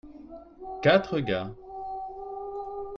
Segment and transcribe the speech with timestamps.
[0.81, 1.51] quatre gars.